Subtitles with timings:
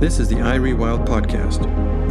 [0.00, 1.60] This is the iRewild podcast,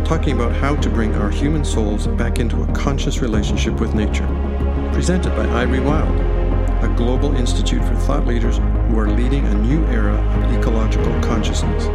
[0.06, 4.28] talking about how to bring our human souls back into a conscious relationship with nature.
[4.94, 10.14] Presented by iRewild, a global institute for thought leaders who are leading a new era
[10.14, 11.86] of ecological consciousness.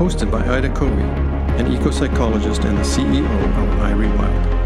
[0.00, 4.60] Hosted by Ida Covey, an eco psychologist and the CEO of iRewild.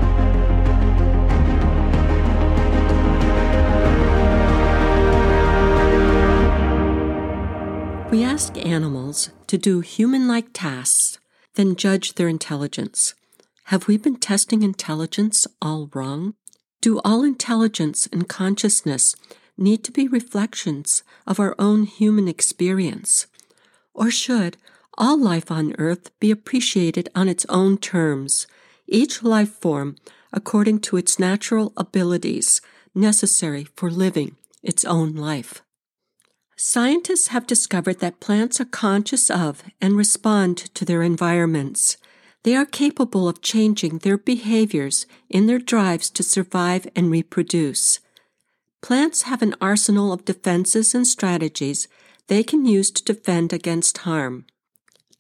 [8.13, 11.17] We ask animals to do human like tasks,
[11.55, 13.15] then judge their intelligence.
[13.67, 16.35] Have we been testing intelligence all wrong?
[16.81, 19.15] Do all intelligence and consciousness
[19.57, 23.29] need to be reflections of our own human experience?
[23.95, 24.57] Or should
[24.99, 28.49] all life on Earth be appreciated on its own terms,
[28.89, 29.95] each life form
[30.33, 32.61] according to its natural abilities
[32.93, 35.63] necessary for living its own life?
[36.57, 41.97] Scientists have discovered that plants are conscious of and respond to their environments.
[42.45, 47.99] They are capable of changing their behaviors in their drives to survive and reproduce.
[48.83, 51.89] Plants have an arsenal of defenses and strategies
[52.29, 54.47] they can use to defend against harm.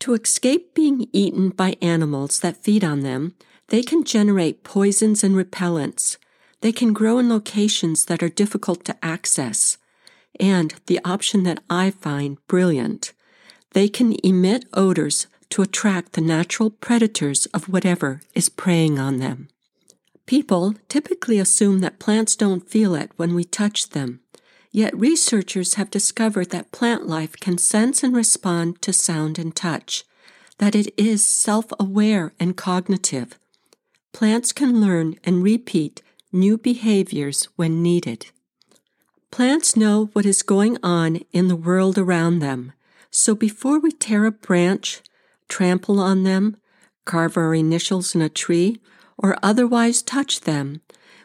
[0.01, 3.35] To escape being eaten by animals that feed on them,
[3.69, 6.17] they can generate poisons and repellents.
[6.61, 9.79] They can grow in locations that are difficult to access
[10.39, 13.13] and the option that I find brilliant.
[13.73, 19.49] They can emit odors to attract the natural predators of whatever is preying on them.
[20.27, 24.21] People typically assume that plants don't feel it when we touch them,
[24.71, 30.05] yet researchers have discovered that plant life can sense and respond to sound and touch,
[30.59, 33.39] that it is self aware and cognitive.
[34.13, 38.27] Plants can learn and repeat new behaviors when needed.
[39.35, 42.73] Plants know what is going on in the world around them,
[43.11, 45.03] so before we tear a branch,
[45.49, 46.57] trample on them,
[47.05, 48.81] carve our initials in a tree,
[49.19, 50.83] or otherwise touch them,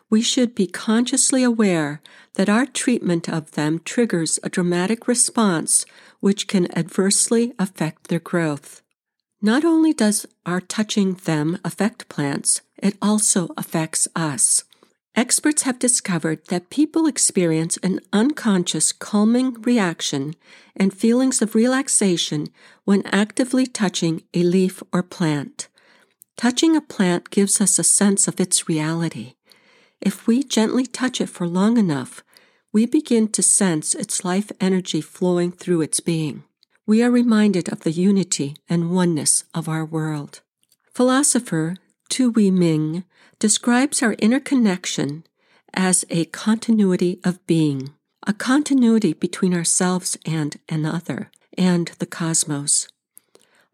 [0.10, 2.02] we should be consciously aware
[2.34, 5.86] that our treatment of them triggers a dramatic response
[6.20, 8.82] which can adversely affect their growth.
[9.40, 14.64] Not only does our touching them affect plants, it also affects us.
[15.16, 20.36] Experts have discovered that people experience an unconscious calming reaction
[20.76, 22.48] and feelings of relaxation
[22.86, 25.68] when actively touching a leaf or plant.
[26.38, 29.34] Touching a plant gives us a sense of its reality.
[30.00, 32.24] If we gently touch it for long enough,
[32.72, 36.44] we begin to sense its life energy flowing through its being.
[36.86, 40.42] We are reminded of the unity and oneness of our world.
[40.94, 41.76] Philosopher
[42.10, 43.04] Tu Wei Ming
[43.40, 45.24] describes our interconnection
[45.74, 47.90] as a continuity of being,
[48.28, 52.88] a continuity between ourselves and another, and the cosmos.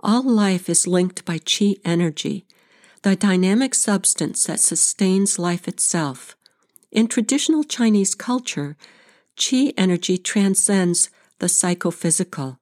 [0.02, 2.46] All life is linked by chi energy,
[3.02, 6.36] the dynamic substance that sustains life itself.
[6.92, 8.78] In traditional Chinese culture,
[9.36, 11.10] chi energy transcends
[11.40, 12.60] the psychophysical,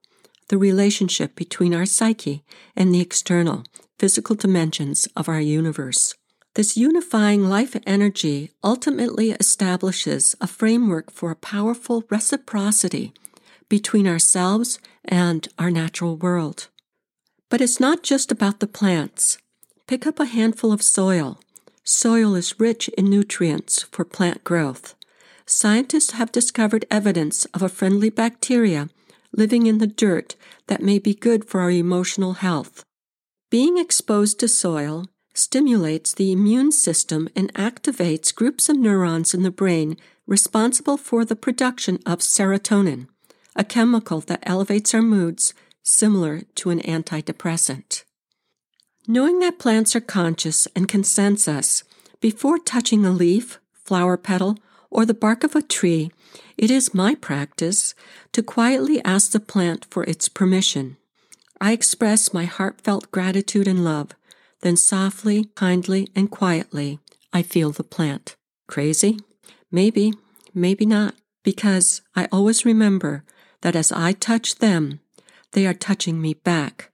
[0.48, 2.42] the relationship between our psyche
[2.74, 3.64] and the external,
[3.98, 6.14] physical dimensions of our universe.
[6.54, 13.12] This unifying life energy ultimately establishes a framework for a powerful reciprocity
[13.68, 16.68] between ourselves and our natural world.
[17.50, 19.38] But it's not just about the plants.
[19.88, 21.40] Pick up a handful of soil.
[21.82, 24.94] Soil is rich in nutrients for plant growth.
[25.46, 28.88] Scientists have discovered evidence of a friendly bacteria
[29.32, 30.36] living in the dirt
[30.68, 32.84] that may be good for our emotional health.
[33.50, 39.50] Being exposed to soil stimulates the immune system and activates groups of neurons in the
[39.50, 39.96] brain
[40.26, 43.08] responsible for the production of serotonin,
[43.54, 45.52] a chemical that elevates our moods
[45.82, 48.04] similar to an antidepressant.
[49.06, 51.82] Knowing that plants are conscious and can sense us,
[52.20, 54.56] before touching a leaf, flower petal,
[54.88, 56.10] or the bark of a tree,
[56.56, 57.94] it is my practice
[58.32, 60.96] to quietly ask the plant for its permission.
[61.60, 64.14] I express my heartfelt gratitude and love
[64.64, 66.98] then softly, kindly, and quietly,
[67.34, 68.34] I feel the plant.
[68.66, 69.20] Crazy?
[69.70, 70.14] Maybe,
[70.54, 73.24] maybe not, because I always remember
[73.60, 75.00] that as I touch them,
[75.52, 76.90] they are touching me back.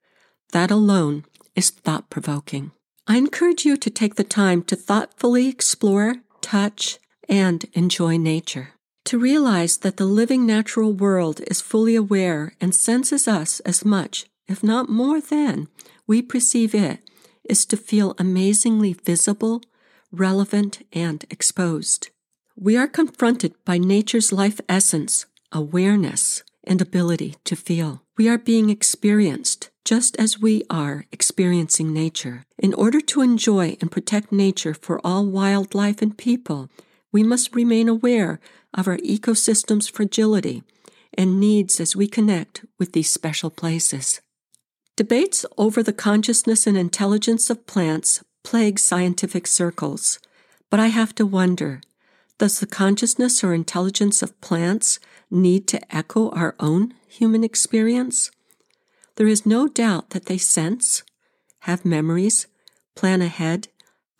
[0.52, 1.25] That alone
[1.55, 2.72] is thought provoking.
[3.06, 8.70] I encourage you to take the time to thoughtfully explore, touch, and enjoy nature.
[9.05, 14.26] To realize that the living natural world is fully aware and senses us as much,
[14.49, 15.69] if not more than,
[16.08, 16.99] we perceive it
[17.50, 19.61] is to feel amazingly visible,
[20.12, 22.11] relevant, and exposed.
[22.56, 28.02] We are confronted by nature's life essence, awareness, and ability to feel.
[28.17, 32.44] We are being experienced, just as we are experiencing nature.
[32.58, 36.69] In order to enjoy and protect nature for all wildlife and people,
[37.11, 38.38] we must remain aware
[38.75, 40.62] of our ecosystem's fragility
[41.14, 44.20] and needs as we connect with these special places.
[45.00, 50.19] Debates over the consciousness and intelligence of plants plague scientific circles,
[50.69, 51.81] but I have to wonder
[52.37, 55.00] does the consciousness or intelligence of plants
[55.31, 58.31] need to echo our own human experience?
[59.17, 61.02] There is no doubt that they sense,
[61.61, 62.47] have memories,
[62.94, 63.69] plan ahead,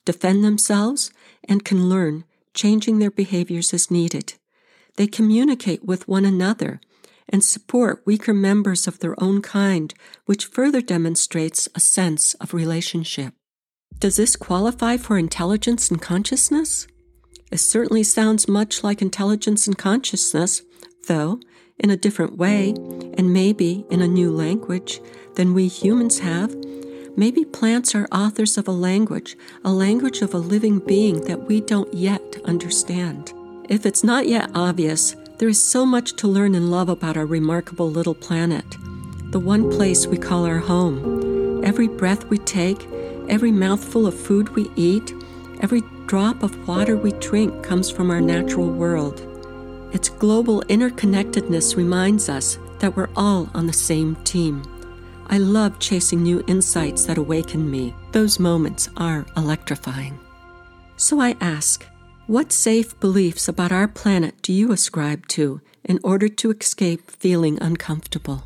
[0.07, 1.13] defend themselves,
[1.45, 2.25] and can learn,
[2.55, 4.33] changing their behaviors as needed.
[4.97, 6.81] They communicate with one another
[7.31, 9.95] and support weaker members of their own kind,
[10.27, 13.33] which further demonstrates a sense of relationship.
[13.99, 16.87] Does this qualify for intelligence and consciousness?
[17.51, 20.63] It certainly sounds much like intelligence and consciousness,
[21.09, 21.41] though
[21.79, 22.71] in a different way,
[23.17, 25.01] and maybe in a new language
[25.35, 26.55] than we humans have.
[27.17, 31.61] Maybe plants are authors of a language, a language of a living being that we
[31.61, 33.33] don't yet understand.
[33.69, 37.25] If it's not yet obvious, there is so much to learn and love about our
[37.25, 38.77] remarkable little planet,
[39.31, 41.65] the one place we call our home.
[41.65, 42.87] Every breath we take,
[43.27, 45.15] every mouthful of food we eat,
[45.63, 49.27] every drop of water we drink comes from our natural world.
[49.95, 54.63] Its global interconnectedness reminds us that we're all on the same team.
[55.29, 57.95] I love chasing new insights that awaken me.
[58.13, 60.21] Those moments are electrifying.
[60.99, 61.87] So I ask,
[62.31, 67.61] what safe beliefs about our planet do you ascribe to in order to escape feeling
[67.61, 68.45] uncomfortable?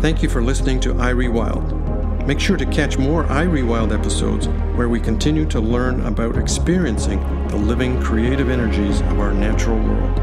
[0.00, 1.85] Thank you for listening to iRewild.
[2.26, 7.56] Make sure to catch more iRewild episodes where we continue to learn about experiencing the
[7.56, 10.18] living creative energies of our natural world.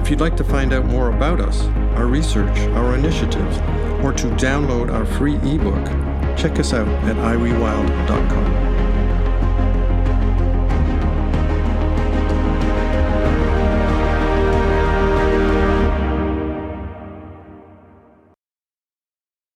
[0.00, 1.62] If you'd like to find out more about us,
[1.96, 3.58] our research, our initiatives,
[4.02, 5.86] or to download our free ebook,
[6.36, 8.69] check us out at irewild.com.